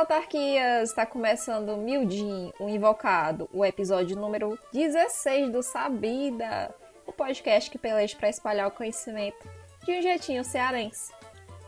[0.00, 0.88] autarquias!
[0.88, 6.74] Está começando o Mildin, o Invocado, o episódio número 16 do Sabida,
[7.06, 9.46] o podcast que peleja para espalhar o conhecimento
[9.84, 11.12] de um jeitinho cearense.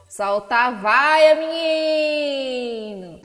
[0.08, 3.20] Solta a vaia, menino!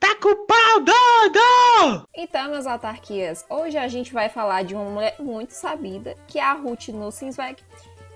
[0.00, 2.08] Tá com o pau doido!
[2.64, 6.54] Meus autarquias, hoje a gente vai falar de uma mulher muito sabida, que é a
[6.54, 7.56] Ruth Nussensweg,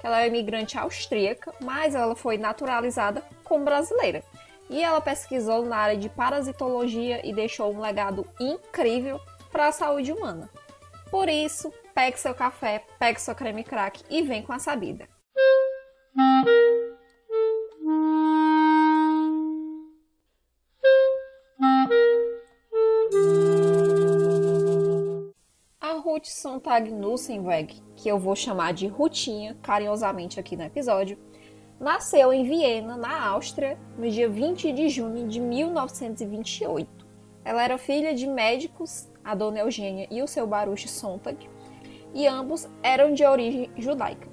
[0.01, 4.23] que ela é imigrante austríaca, mas ela foi naturalizada como brasileira.
[4.71, 9.21] E ela pesquisou na área de parasitologia e deixou um legado incrível
[9.53, 10.49] para a saúde humana.
[11.11, 15.07] Por isso, pegue seu café, pegue seu creme crack e vem com a sabida.
[26.31, 31.19] Sontag Nussenweg, que eu vou chamar de Rutinha carinhosamente aqui no episódio,
[31.81, 37.07] nasceu em Viena, na Áustria, no dia 20 de junho de 1928.
[37.45, 41.49] Ela era filha de médicos, a dona Eugênia e o seu Baruch Sontag,
[42.13, 44.29] e ambos eram de origem judaica.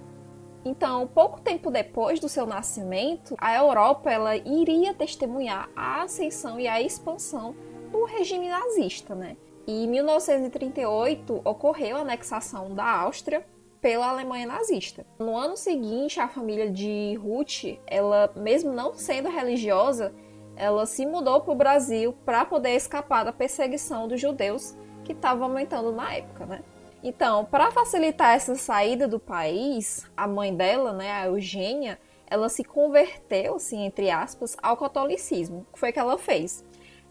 [0.65, 6.67] Então, pouco tempo depois do seu nascimento, a Europa ela iria testemunhar a ascensão e
[6.67, 7.55] a expansão
[7.91, 9.37] do regime nazista, né?
[9.67, 13.45] E em 1938 ocorreu a anexação da Áustria
[13.81, 15.05] pela Alemanha nazista.
[15.19, 20.13] No ano seguinte, a família de Ruth, ela mesmo não sendo religiosa,
[20.55, 25.43] ela se mudou para o Brasil para poder escapar da perseguição dos judeus que estava
[25.43, 26.63] aumentando na época, né?
[27.03, 32.63] Então, para facilitar essa saída do país, a mãe dela, né, a Eugênia, ela se
[32.63, 35.67] converteu, assim, entre aspas, ao catolicismo.
[35.69, 36.65] O que foi que ela fez?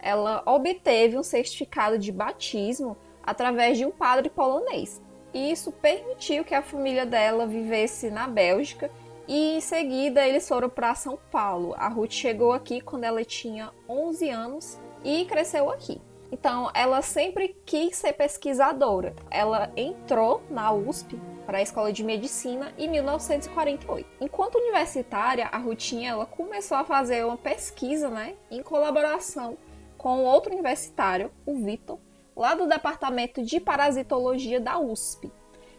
[0.04, 5.00] Ela obteve um certificado de batismo através de um padre polonês.
[5.32, 8.90] E isso permitiu que a família dela vivesse na Bélgica
[9.26, 11.74] e em seguida eles foram para São Paulo.
[11.78, 15.98] A Ruth chegou aqui quando ela tinha 11 anos e cresceu aqui.
[16.30, 19.14] Então, ela sempre quis ser pesquisadora.
[19.30, 24.06] Ela entrou na USP para a Escola de Medicina em 1948.
[24.20, 29.56] Enquanto universitária, a Rutinha ela começou a fazer uma pesquisa, né, em colaboração
[30.04, 31.98] com outro universitário, o Vitor,
[32.36, 35.32] lá do departamento de parasitologia da USP.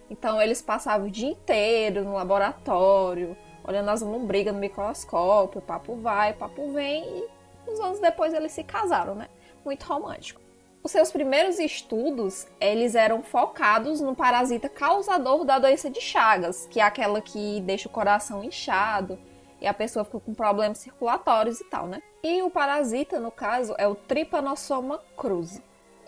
[0.09, 6.34] Então, eles passavam o dia inteiro no laboratório, olhando as lombrigas no microscópio, papo vai,
[6.34, 9.28] papo vem, e uns anos depois eles se casaram, né?
[9.64, 10.41] Muito romântico.
[10.84, 16.80] Os seus primeiros estudos, eles eram focados no parasita causador da doença de Chagas, que
[16.80, 19.19] é aquela que deixa o coração inchado
[19.62, 22.02] e a pessoa fica com problemas circulatórios e tal, né?
[22.28, 25.62] E o parasita, no caso, é o Trypanosoma cruzi.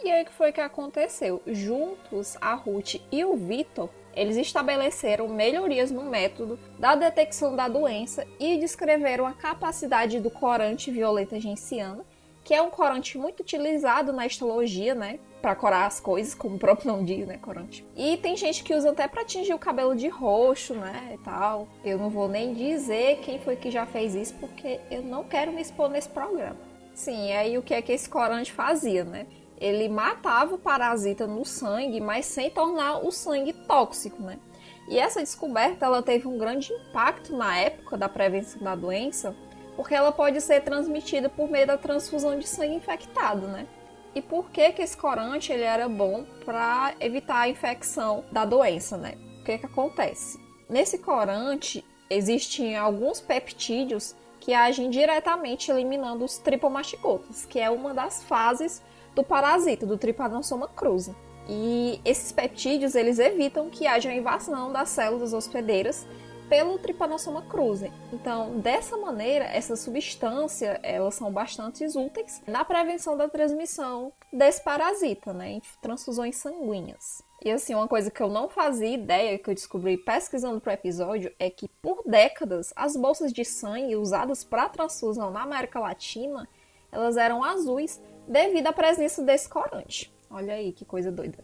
[0.04, 1.44] E aí que foi que aconteceu?
[1.46, 8.26] Juntos, a Ruth e o Vitor, eles estabeleceram melhorias no método da detecção da doença
[8.40, 12.04] e descreveram a capacidade do corante violeta genciana
[12.48, 15.20] que é um corante muito utilizado na histologia, né?
[15.42, 17.38] Pra corar as coisas, como o próprio nome diz, né?
[17.38, 17.86] Corante.
[17.94, 21.12] E tem gente que usa até pra tingir o cabelo de roxo, né?
[21.14, 21.68] E tal.
[21.84, 25.52] Eu não vou nem dizer quem foi que já fez isso, porque eu não quero
[25.52, 26.56] me expor nesse programa.
[26.94, 29.28] Sim, aí o que é que esse corante fazia, né?
[29.60, 34.40] Ele matava o parasita no sangue, mas sem tornar o sangue tóxico, né?
[34.88, 39.36] E essa descoberta ela teve um grande impacto na época da prevenção da doença,
[39.78, 43.68] porque ela pode ser transmitida por meio da transfusão de sangue infectado, né?
[44.16, 48.98] E por que que esse corante ele era bom para evitar a infecção da doença,
[48.98, 49.14] né?
[49.40, 50.40] O que que acontece?
[50.68, 58.24] Nesse corante existem alguns peptídeos que agem diretamente eliminando os tripomastigotas, que é uma das
[58.24, 58.82] fases
[59.14, 61.16] do parasita, do Trypanosoma cruzi.
[61.48, 66.08] E esses peptídeos, eles evitam que haja invasão das células hospedeiras
[66.50, 67.92] pelo Trypanosoma cruzi.
[68.12, 75.34] Então, dessa maneira, essa substância, elas são bastante úteis na prevenção da transmissão desse parasita,
[75.34, 77.22] né, em transfusões sanguíneas.
[77.44, 80.74] E assim, uma coisa que eu não fazia ideia, que eu descobri pesquisando para o
[80.74, 86.48] episódio, é que por décadas as bolsas de sangue usadas para transfusão na América Latina,
[86.92, 90.12] elas eram azuis devido à presença desse corante.
[90.30, 91.44] Olha aí que coisa doida.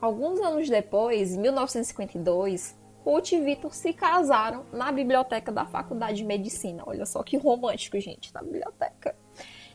[0.00, 2.74] Alguns anos depois, em 1952,
[3.10, 6.84] Ruth e Vitor se casaram na biblioteca da Faculdade de Medicina.
[6.86, 9.16] Olha só que romântico, gente, na biblioteca.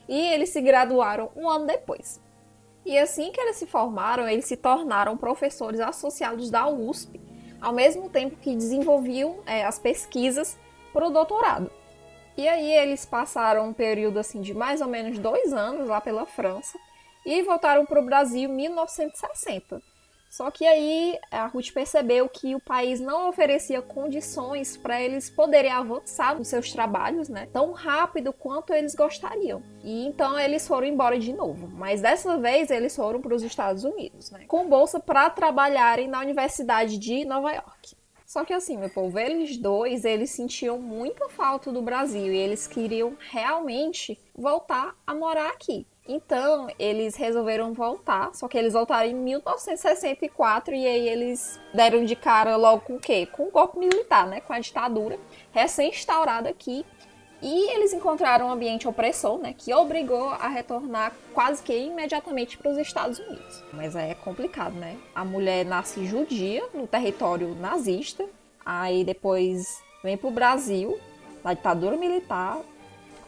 [0.08, 2.18] E eles se graduaram um ano depois.
[2.82, 7.20] E assim que eles se formaram, eles se tornaram professores associados da USP,
[7.60, 10.56] ao mesmo tempo que desenvolviam é, as pesquisas
[10.90, 11.70] para o doutorado.
[12.38, 16.24] E aí eles passaram um período assim de mais ou menos dois anos lá pela
[16.24, 16.78] França
[17.26, 19.82] e voltaram para o Brasil em 1960
[20.36, 25.72] Só que aí a Ruth percebeu que o país não oferecia condições para eles poderem
[25.72, 29.62] avançar nos seus trabalhos, né, tão rápido quanto eles gostariam.
[29.82, 33.82] E então eles foram embora de novo, mas dessa vez eles foram para os Estados
[33.82, 37.96] Unidos, né, com bolsa para trabalharem na Universidade de Nova York.
[38.26, 42.66] Só que assim, meu povo, eles dois, eles sentiam muita falta do Brasil e eles
[42.66, 45.86] queriam realmente voltar a morar aqui.
[46.08, 52.14] Então, eles resolveram voltar, só que eles voltaram em 1964 e aí eles deram de
[52.14, 53.26] cara logo com o quê?
[53.26, 54.40] Com o golpe militar, né?
[54.40, 55.18] Com a ditadura
[55.52, 56.86] recém-instaurada aqui.
[57.42, 59.54] E eles encontraram um ambiente opressor, né?
[59.56, 63.62] Que obrigou a retornar quase que imediatamente para os Estados Unidos.
[63.72, 64.96] Mas é complicado, né?
[65.14, 68.24] A mulher nasce judia no território nazista,
[68.64, 70.98] aí depois vem pro Brasil,
[71.44, 72.58] na ditadura militar.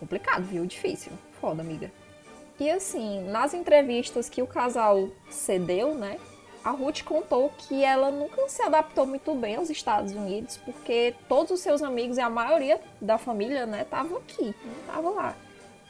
[0.00, 0.64] Complicado, viu?
[0.64, 1.12] Difícil.
[1.40, 1.90] Foda, amiga.
[2.60, 6.18] E assim, nas entrevistas que o casal cedeu, né?
[6.64, 11.52] A Ruth contou que ela nunca se adaptou muito bem aos Estados Unidos, porque todos
[11.52, 15.36] os seus amigos e a maioria da família, né, estavam aqui, não estavam lá.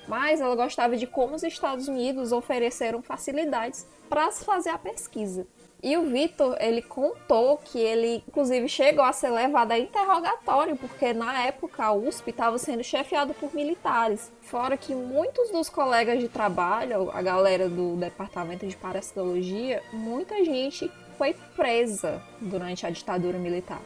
[0.06, 5.46] Mas ela gostava de como os Estados Unidos ofereceram facilidades para se fazer a pesquisa.
[5.80, 11.12] E o Vitor, ele contou que ele, inclusive, chegou a ser levado a interrogatório, porque
[11.12, 14.32] na época a USP estava sendo chefiado por militares.
[14.40, 20.90] Fora que muitos dos colegas de trabalho, a galera do departamento de parasitologia, muita gente
[21.16, 23.80] foi presa durante a ditadura militar.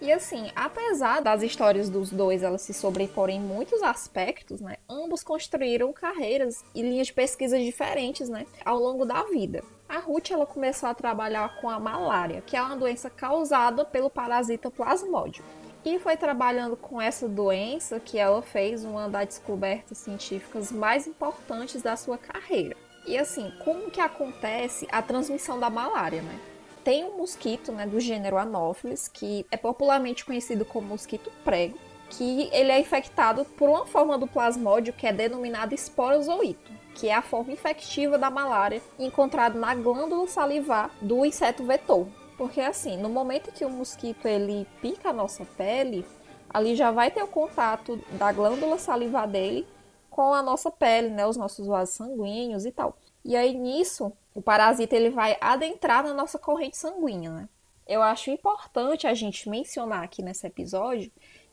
[0.00, 5.22] E assim, apesar das histórias dos dois elas se sobreporem em muitos aspectos, né, ambos
[5.22, 9.62] construíram carreiras e linhas de pesquisa diferentes, né, ao longo da vida.
[9.92, 14.08] A Ruth ela começou a trabalhar com a malária, que é uma doença causada pelo
[14.08, 15.44] parasita plasmódio.
[15.84, 21.82] E foi trabalhando com essa doença que ela fez uma das descobertas científicas mais importantes
[21.82, 22.74] da sua carreira.
[23.06, 26.40] E assim, como que acontece a transmissão da malária, né?
[26.82, 31.78] tem um mosquito né, do gênero Anopheles, que é popularmente conhecido como mosquito prego,
[32.08, 37.14] que ele é infectado por uma forma do plasmódio que é denominada esporozoito, que é
[37.14, 42.06] a forma infectiva da malária encontrada na glândula salivar do inseto vetor.
[42.36, 46.04] Porque assim, no momento que o mosquito ele pica a nossa pele,
[46.48, 49.66] ali já vai ter o contato da glândula salivar dele
[50.10, 52.96] com a nossa pele, né, os nossos vasos sanguíneos e tal.
[53.24, 57.48] E aí nisso, o parasita ele vai adentrar na nossa corrente sanguínea, né?
[57.86, 61.10] Eu acho importante a gente mencionar aqui nesse episódio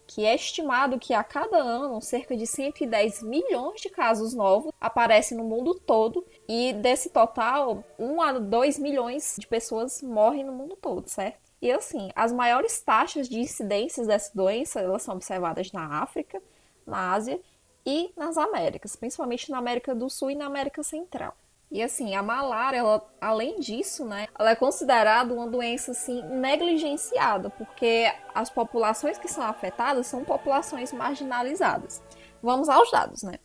[0.09, 5.37] que é estimado que a cada ano cerca de 110 milhões de casos novos aparecem
[5.37, 10.75] no mundo todo e desse total, 1 a 2 milhões de pessoas morrem no mundo
[10.75, 11.37] todo, certo?
[11.61, 16.41] E assim, as maiores taxas de incidências dessa doença, elas são observadas na África,
[16.87, 17.39] na Ásia
[17.85, 21.35] e nas Américas, principalmente na América do Sul e na América Central.
[21.71, 27.49] E assim, a malária, ela, além disso, né, ela é considerada uma doença assim negligenciada,
[27.51, 32.01] porque as populações que são afetadas são populações marginalizadas.
[32.41, 33.35] Vamos aos dados, né?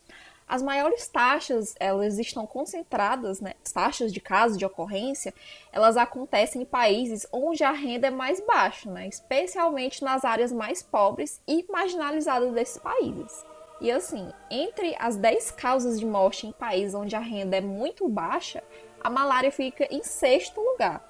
[0.47, 3.55] As maiores taxas, elas estão concentradas, né?
[3.65, 5.33] As taxas de casos de ocorrência,
[5.73, 9.07] elas acontecem em países onde a renda é mais baixa, né?
[9.07, 13.45] Especialmente nas áreas mais pobres e marginalizadas desses países.
[13.81, 18.09] E assim, entre as 10 causas de morte em países onde a renda é muito
[18.09, 18.63] baixa,
[19.03, 21.03] a malária fica em sexto lugar.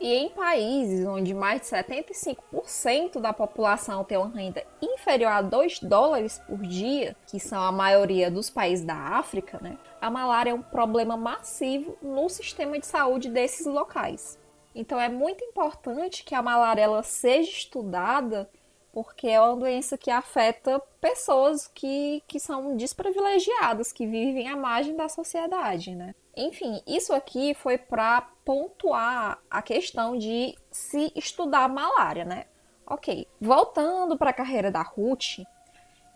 [0.00, 5.80] E em países onde mais de 75% da população tem uma renda inferior a 2
[5.80, 10.54] dólares por dia, que são a maioria dos países da África, né, a malária é
[10.54, 14.38] um problema massivo no sistema de saúde desses locais.
[14.74, 18.48] Então é muito importante que a malária ela seja estudada
[18.92, 24.96] porque é uma doença que afeta pessoas que, que são desprivilegiadas, que vivem à margem
[24.96, 26.14] da sociedade, né?
[26.36, 32.46] Enfim, isso aqui foi para pontuar a questão de se estudar malária, né?
[32.86, 35.38] Ok, voltando para a carreira da Ruth,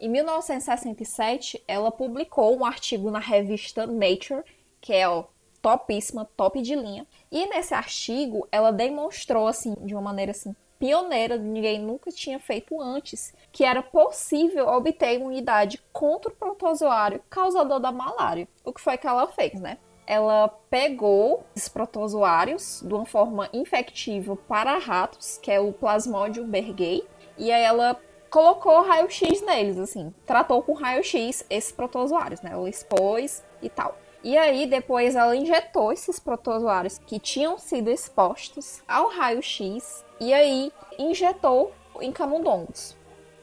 [0.01, 4.43] em 1967 ela publicou um artigo na revista Nature,
[4.81, 5.25] que é o
[5.63, 7.07] topíssima, top de linha.
[7.31, 12.79] E nesse artigo ela demonstrou assim, de uma maneira assim pioneira, ninguém nunca tinha feito
[12.79, 18.47] antes, que era possível obter imunidade contra o protozoário causador da malária.
[18.63, 19.79] O que foi que ela fez, né?
[20.07, 27.09] Ela pegou esses protozoários de uma forma infectiva para ratos, que é o Plasmodium berghei,
[27.39, 27.99] e aí ela
[28.29, 32.51] colocou raio-x neles, assim, tratou com raio-x esses protozoários, né?
[32.53, 33.97] Ela expôs e tal.
[34.25, 40.73] E aí, depois ela injetou esses protozoários que tinham sido expostos ao raio-x e aí
[40.99, 42.97] injetou em camundongos.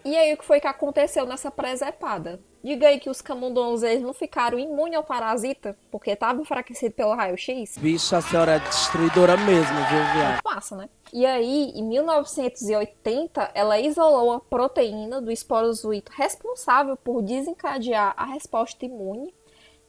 [0.04, 2.40] E aí o que foi que aconteceu nessa presepada?
[2.64, 7.14] Diga aí que os camundongos eles não ficaram imunes ao parasita porque estavam enfraquecidos pelo
[7.14, 7.78] raio-x.
[7.78, 10.42] Bicho, a senhora é destruidora mesmo, viu, viado?
[10.44, 10.90] Massa, né?
[11.14, 18.86] E aí, em 1980, ela isolou a proteína do esporozoito responsável por desencadear a resposta
[18.86, 19.34] imune,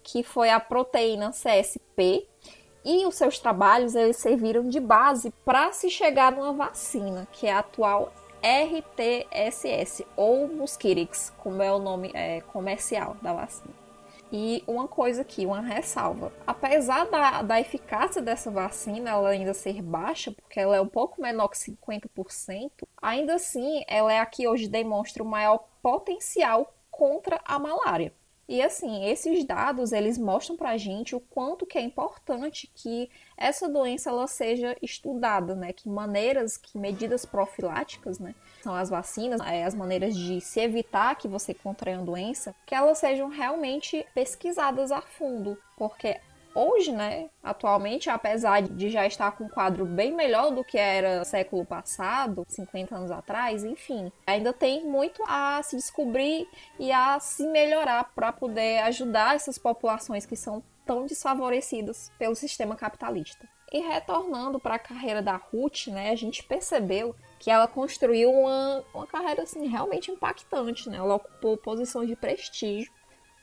[0.02, 2.26] que foi a proteína CSP,
[2.84, 7.52] e os seus trabalhos eles serviram de base para se chegar numa vacina, que é
[7.52, 13.82] a atual RTSS ou Mosquirix, como é o nome é, comercial da vacina.
[14.32, 16.32] E uma coisa aqui, uma ressalva.
[16.46, 21.20] Apesar da, da eficácia dessa vacina ela ainda ser baixa, porque ela é um pouco
[21.20, 27.40] menor que 50%, ainda assim ela é a que hoje demonstra o maior potencial contra
[27.44, 28.12] a malária.
[28.48, 33.68] E assim, esses dados, eles mostram pra gente o quanto que é importante que essa
[33.68, 35.72] doença ela seja estudada, né?
[35.72, 38.34] Que maneiras, que medidas profiláticas, né?
[38.62, 42.74] São as vacinas, é, as maneiras de se evitar que você contraia a doença, que
[42.74, 46.20] elas sejam realmente pesquisadas a fundo, porque
[46.54, 51.24] Hoje, né, atualmente, apesar de já estar com um quadro bem melhor do que era
[51.24, 56.46] século passado, 50 anos atrás, enfim, ainda tem muito a se descobrir
[56.78, 62.76] e a se melhorar para poder ajudar essas populações que são tão desfavorecidas pelo sistema
[62.76, 63.48] capitalista.
[63.72, 68.84] E retornando para a carreira da Ruth, né, a gente percebeu que ela construiu uma,
[68.94, 70.90] uma carreira assim, realmente impactante.
[70.90, 70.98] Né?
[70.98, 72.92] Ela ocupou posições de prestígio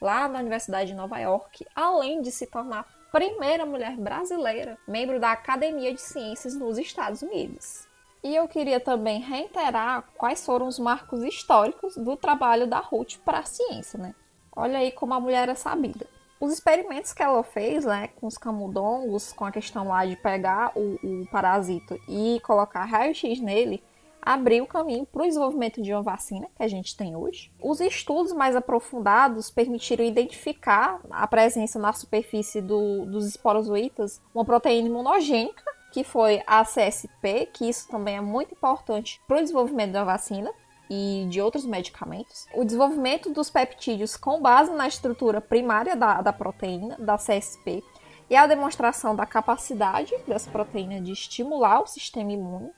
[0.02, 5.32] lá na Universidade de Nova York, além de se tornar primeira mulher brasileira membro da
[5.32, 7.88] Academia de Ciências nos Estados Unidos.
[8.24, 13.40] E eu queria também reiterar quais foram os marcos históricos do trabalho da Ruth para
[13.40, 14.14] a ciência, né?
[14.56, 16.06] Olha aí como a mulher é sabida.
[16.40, 20.72] Os experimentos que ela fez, né, com os camundongos, com a questão lá de pegar
[20.76, 23.84] o, o parasita e colocar raio-x nele,
[24.22, 27.52] abriu o caminho para o desenvolvimento de uma vacina que a gente tem hoje.
[27.62, 34.90] Os estudos mais aprofundados permitiram identificar a presença na superfície do, dos esporozoítas uma proteína
[34.90, 40.04] imunogênica, que foi a CSP, que isso também é muito importante para o desenvolvimento da
[40.04, 40.52] vacina
[40.90, 42.48] e de outros medicamentos.
[42.54, 47.84] O desenvolvimento dos peptídeos com base na estrutura primária da, da proteína, da CSP,
[48.30, 52.70] e a demonstração da capacidade dessa proteína de estimular o sistema imune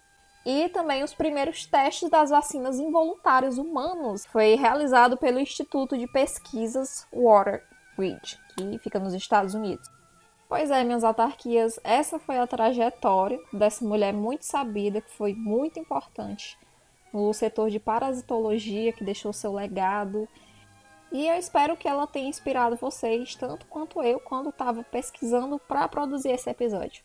[0.46, 7.08] e também os primeiros testes das vacinas involuntários humanos foi realizado pelo Instituto de Pesquisas
[7.14, 9.88] Watergrid, que fica nos Estados Unidos.
[10.50, 15.80] Pois é, minhas autarquias, essa foi a trajetória dessa mulher muito sabida, que foi muito
[15.80, 16.58] importante
[17.14, 20.28] no setor de parasitologia, que deixou seu legado.
[21.12, 25.88] E eu espero que ela tenha inspirado vocês, tanto quanto eu, quando estava pesquisando para
[25.88, 27.04] produzir esse episódio.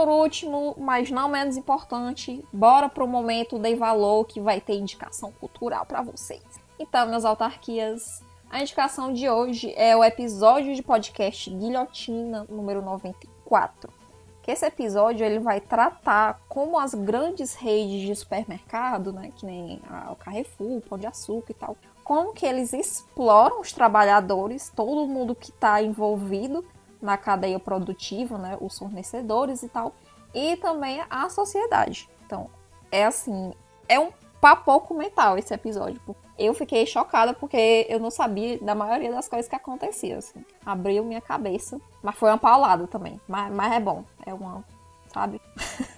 [0.00, 5.30] Por último, mas não menos importante, bora pro momento Dei Valor que vai ter indicação
[5.32, 6.42] cultural para vocês.
[6.78, 13.99] Então, minhas autarquias, a indicação de hoje é o episódio de podcast Guilhotina número 94.
[14.42, 19.80] Que esse episódio ele vai tratar como as grandes redes de supermercado, né, que nem
[20.10, 25.06] o Carrefour, o Pão de Açúcar e tal, como que eles exploram os trabalhadores, todo
[25.06, 26.64] mundo que está envolvido
[27.00, 29.94] na cadeia produtiva, né, os fornecedores e tal,
[30.34, 32.08] e também a sociedade.
[32.26, 32.48] Então,
[32.90, 33.52] é assim,
[33.88, 36.00] é um papoco mental esse episódio.
[36.38, 40.18] Eu fiquei chocada porque eu não sabia da maioria das coisas que aconteciam.
[40.18, 40.44] Assim.
[40.64, 43.20] Abriu minha cabeça, mas foi uma paulada também.
[43.28, 44.64] Mas, mas é bom, é uma,
[45.12, 45.40] sabe?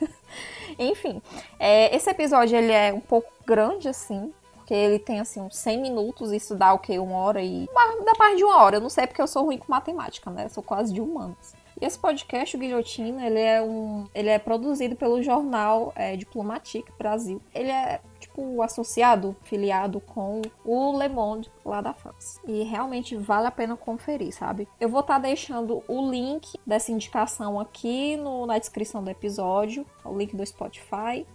[0.78, 1.22] Enfim,
[1.58, 5.80] é, esse episódio ele é um pouco grande assim, porque ele tem assim uns 100
[5.80, 6.98] minutos, isso dá o que?
[6.98, 7.68] Uma hora e.
[8.04, 8.76] dá mais de uma hora.
[8.76, 10.46] Eu não sei porque eu sou ruim com matemática, né?
[10.46, 11.54] Eu sou quase de humanos.
[11.80, 14.06] E esse podcast, o Guilhotina, ele é um.
[14.14, 17.42] Ele é produzido pelo jornal é, Diplomatique Brasil.
[17.54, 18.00] Ele é
[18.32, 22.40] tipo associado, filiado com o Le Monde lá da França.
[22.46, 24.66] E realmente vale a pena conferir, sabe?
[24.80, 29.86] Eu vou estar tá deixando o link dessa indicação aqui no, na descrição do episódio,
[30.04, 31.26] o link do Spotify.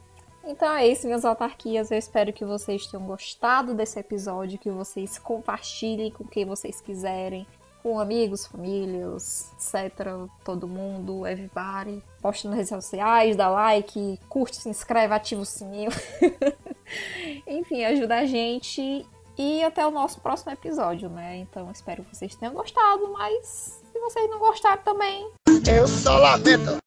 [0.43, 1.91] Então é isso, minhas autarquias.
[1.91, 7.45] Eu espero que vocês tenham gostado desse episódio, que vocês compartilhem com quem vocês quiserem,
[7.87, 10.05] com amigos, famílias, etc.
[10.43, 12.03] Todo mundo, everybody.
[12.21, 15.89] Poste nas redes sociais, dá like, curte, se inscreve, ativa o sininho.
[17.47, 19.07] Enfim, ajuda a gente.
[19.37, 21.37] E até o nosso próximo episódio, né?
[21.37, 25.31] Então espero que vocês tenham gostado, mas se vocês não gostaram também.
[25.65, 26.77] Eu só lamento.